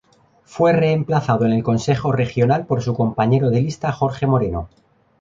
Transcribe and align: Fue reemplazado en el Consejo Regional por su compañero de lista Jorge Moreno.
Fue 0.45 0.73
reemplazado 0.73 1.45
en 1.45 1.51
el 1.53 1.61
Consejo 1.61 2.11
Regional 2.11 2.65
por 2.65 2.81
su 2.81 2.95
compañero 2.95 3.51
de 3.51 3.61
lista 3.61 3.91
Jorge 3.91 4.25
Moreno. 4.25 4.67